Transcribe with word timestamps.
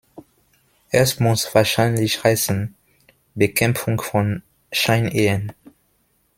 Es 0.89 1.19
muss 1.19 1.53
wahrscheinlich 1.53 2.23
heißen, 2.23 2.73
Bekämpfung 3.35 4.01
von 4.01 4.41
Scheinehen! 4.71 5.51